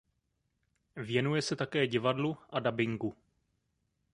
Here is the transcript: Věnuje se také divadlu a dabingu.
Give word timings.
Věnuje 0.95 1.41
se 1.41 1.55
také 1.55 1.87
divadlu 1.87 2.37
a 2.49 2.59
dabingu. 2.59 3.15